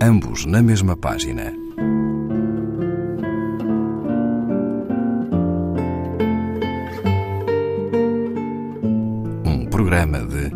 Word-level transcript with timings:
ambos 0.00 0.44
na 0.44 0.62
mesma 0.62 0.96
página. 0.96 1.52
Um 9.44 9.66
programa 9.70 10.18
de 10.20 10.50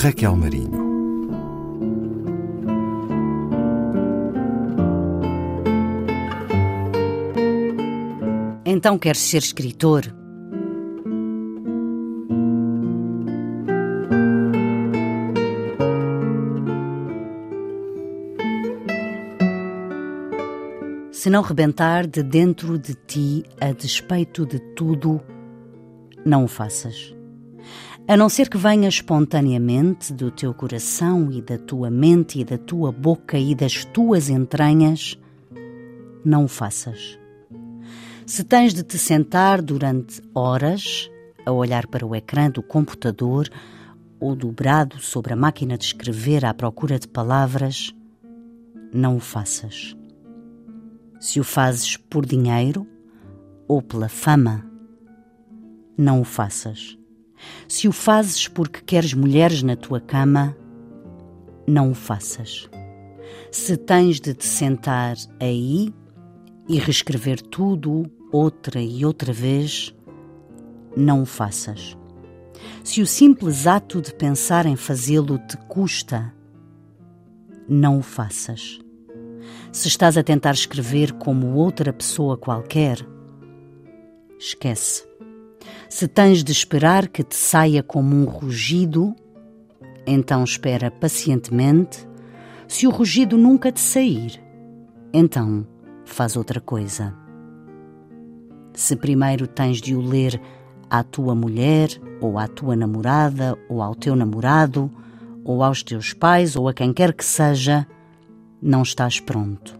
Raquel 0.00 0.36
Marinho. 0.36 0.88
Então 8.64 8.98
queres 8.98 9.20
ser 9.20 9.38
escritor? 9.38 10.14
Se 21.18 21.28
não 21.28 21.42
rebentar 21.42 22.06
de 22.06 22.22
dentro 22.22 22.78
de 22.78 22.94
ti 22.94 23.42
a 23.60 23.72
despeito 23.72 24.46
de 24.46 24.60
tudo, 24.76 25.20
não 26.24 26.44
o 26.44 26.46
faças. 26.46 27.12
A 28.06 28.16
não 28.16 28.28
ser 28.28 28.48
que 28.48 28.56
venha 28.56 28.88
espontaneamente 28.88 30.12
do 30.12 30.30
teu 30.30 30.54
coração 30.54 31.32
e 31.32 31.42
da 31.42 31.58
tua 31.58 31.90
mente 31.90 32.38
e 32.38 32.44
da 32.44 32.56
tua 32.56 32.92
boca 32.92 33.36
e 33.36 33.52
das 33.52 33.84
tuas 33.84 34.30
entranhas, 34.30 35.18
não 36.24 36.44
o 36.44 36.48
faças. 36.48 37.18
Se 38.24 38.44
tens 38.44 38.72
de 38.72 38.84
te 38.84 38.96
sentar 38.96 39.60
durante 39.60 40.22
horas 40.32 41.10
a 41.44 41.50
olhar 41.50 41.88
para 41.88 42.06
o 42.06 42.14
ecrã 42.14 42.48
do 42.48 42.62
computador 42.62 43.48
ou 44.20 44.36
dobrado 44.36 45.00
sobre 45.00 45.32
a 45.32 45.36
máquina 45.36 45.76
de 45.76 45.84
escrever 45.84 46.44
à 46.44 46.54
procura 46.54 46.96
de 46.96 47.08
palavras, 47.08 47.92
não 48.94 49.16
o 49.16 49.20
faças. 49.20 49.97
Se 51.20 51.40
o 51.40 51.44
fazes 51.44 51.96
por 51.96 52.24
dinheiro 52.24 52.86
ou 53.66 53.82
pela 53.82 54.08
fama, 54.08 54.64
não 55.96 56.20
o 56.20 56.24
faças. 56.24 56.96
Se 57.66 57.88
o 57.88 57.92
fazes 57.92 58.46
porque 58.46 58.80
queres 58.80 59.14
mulheres 59.14 59.62
na 59.62 59.76
tua 59.76 60.00
cama, 60.00 60.56
não 61.66 61.90
o 61.90 61.94
faças. 61.94 62.68
Se 63.50 63.76
tens 63.76 64.20
de 64.20 64.32
te 64.32 64.46
sentar 64.46 65.16
aí 65.40 65.92
e 66.68 66.78
reescrever 66.78 67.40
tudo 67.40 68.10
outra 68.30 68.80
e 68.80 69.04
outra 69.04 69.32
vez, 69.32 69.94
não 70.96 71.22
o 71.22 71.26
faças. 71.26 71.96
Se 72.84 73.02
o 73.02 73.06
simples 73.06 73.66
ato 73.66 74.00
de 74.00 74.14
pensar 74.14 74.66
em 74.66 74.76
fazê-lo 74.76 75.38
te 75.38 75.56
custa, 75.68 76.32
não 77.68 77.98
o 77.98 78.02
faças. 78.02 78.78
Se 79.70 79.88
estás 79.88 80.16
a 80.16 80.22
tentar 80.22 80.52
escrever 80.52 81.12
como 81.12 81.54
outra 81.54 81.92
pessoa 81.92 82.36
qualquer, 82.36 83.06
esquece. 84.38 85.06
Se 85.88 86.08
tens 86.08 86.42
de 86.42 86.52
esperar 86.52 87.08
que 87.08 87.22
te 87.22 87.36
saia 87.36 87.82
como 87.82 88.14
um 88.14 88.24
rugido, 88.24 89.14
então 90.06 90.42
espera 90.42 90.90
pacientemente. 90.90 92.08
Se 92.66 92.86
o 92.86 92.90
rugido 92.90 93.36
nunca 93.36 93.70
te 93.70 93.80
sair, 93.80 94.42
então 95.12 95.66
faz 96.04 96.36
outra 96.36 96.60
coisa. 96.60 97.14
Se 98.74 98.96
primeiro 98.96 99.46
tens 99.46 99.80
de 99.80 99.94
o 99.94 100.00
ler 100.00 100.40
à 100.88 101.02
tua 101.02 101.34
mulher, 101.34 101.90
ou 102.20 102.38
à 102.38 102.48
tua 102.48 102.74
namorada, 102.74 103.56
ou 103.68 103.82
ao 103.82 103.94
teu 103.94 104.16
namorado, 104.16 104.90
ou 105.44 105.62
aos 105.62 105.82
teus 105.82 106.12
pais, 106.12 106.56
ou 106.56 106.68
a 106.68 106.74
quem 106.74 106.92
quer 106.92 107.12
que 107.12 107.24
seja, 107.24 107.86
não 108.60 108.82
estás 108.82 109.20
pronto. 109.20 109.78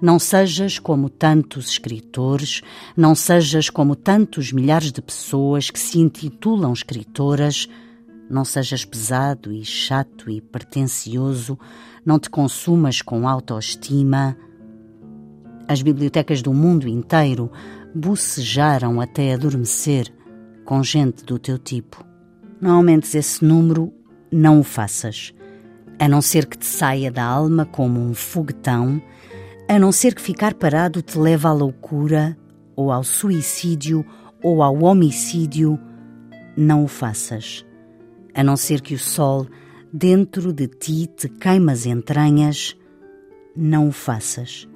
Não 0.00 0.18
sejas 0.18 0.78
como 0.78 1.08
tantos 1.08 1.70
escritores, 1.70 2.62
não 2.96 3.14
sejas 3.14 3.68
como 3.68 3.96
tantos 3.96 4.52
milhares 4.52 4.92
de 4.92 5.02
pessoas 5.02 5.70
que 5.70 5.78
se 5.78 5.98
intitulam 5.98 6.72
escritoras, 6.72 7.68
não 8.30 8.44
sejas 8.44 8.84
pesado 8.84 9.52
e 9.52 9.64
chato 9.64 10.30
e 10.30 10.40
pretencioso, 10.40 11.58
não 12.04 12.18
te 12.18 12.30
consumas 12.30 13.02
com 13.02 13.26
autoestima. 13.26 14.36
As 15.66 15.82
bibliotecas 15.82 16.42
do 16.42 16.54
mundo 16.54 16.86
inteiro 16.86 17.50
bocejaram 17.92 19.00
até 19.00 19.34
adormecer 19.34 20.12
com 20.64 20.82
gente 20.82 21.24
do 21.24 21.38
teu 21.40 21.58
tipo. 21.58 22.04
Não 22.60 22.76
aumentes 22.76 23.14
esse 23.16 23.44
número, 23.44 23.92
não 24.30 24.60
o 24.60 24.62
faças 24.62 25.32
a 25.98 26.08
não 26.08 26.22
ser 26.22 26.46
que 26.46 26.56
te 26.56 26.66
saia 26.66 27.10
da 27.10 27.24
alma 27.24 27.66
como 27.66 28.00
um 28.00 28.14
foguetão, 28.14 29.02
a 29.68 29.78
não 29.78 29.92
ser 29.92 30.14
que 30.14 30.22
ficar 30.22 30.54
parado 30.54 31.02
te 31.02 31.18
leve 31.18 31.46
à 31.46 31.52
loucura, 31.52 32.38
ou 32.76 32.92
ao 32.92 33.02
suicídio, 33.02 34.04
ou 34.42 34.62
ao 34.62 34.82
homicídio, 34.82 35.78
não 36.56 36.84
o 36.84 36.88
faças. 36.88 37.66
A 38.34 38.42
não 38.42 38.56
ser 38.56 38.80
que 38.80 38.94
o 38.94 38.98
sol 38.98 39.46
dentro 39.92 40.52
de 40.52 40.68
ti 40.68 41.06
te 41.06 41.28
queime 41.28 41.72
as 41.72 41.86
entranhas, 41.86 42.76
não 43.56 43.88
o 43.88 43.92
faças. 43.92 44.68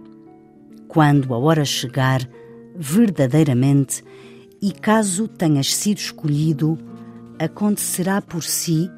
Quando 0.88 1.32
a 1.32 1.38
hora 1.38 1.64
chegar, 1.64 2.28
verdadeiramente, 2.76 4.02
e 4.60 4.72
caso 4.72 5.28
tenhas 5.28 5.74
sido 5.74 5.98
escolhido, 5.98 6.78
acontecerá 7.38 8.20
por 8.20 8.42
si 8.42 8.90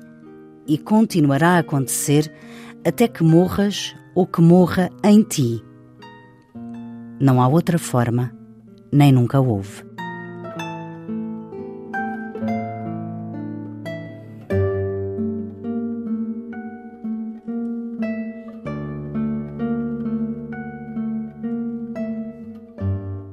e 0.66 0.78
continuará 0.78 1.50
a 1.50 1.58
acontecer 1.58 2.32
até 2.84 3.08
que 3.08 3.22
morras 3.22 3.94
ou 4.14 4.26
que 4.26 4.40
morra 4.40 4.90
em 5.02 5.22
ti. 5.22 5.62
Não 7.20 7.40
há 7.40 7.48
outra 7.48 7.78
forma, 7.78 8.32
nem 8.92 9.12
nunca 9.12 9.40
houve. 9.40 9.84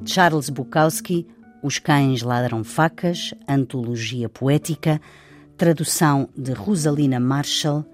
Charles 0.06 0.50
Bukowski, 0.50 1.25
Os 1.64 1.80
Cães 1.80 2.22
Ladram 2.22 2.66
Facas, 2.66 3.34
Antologia 3.47 4.28
Poética, 4.28 5.00
Tradução 5.62 6.28
de 6.36 6.54
Rosalina 6.54 7.20
Marshall, 7.20 7.86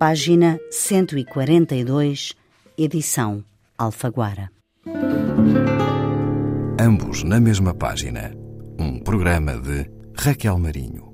página 0.00 0.58
142, 0.68 2.34
edição 2.76 3.44
Alfaguara. 3.78 4.50
Ambos 6.76 7.22
na 7.22 7.38
mesma 7.38 7.72
página. 7.72 8.32
Um 8.80 8.98
programa 8.98 9.56
de 9.60 9.88
Raquel 10.18 10.58
Marinho. 10.58 11.13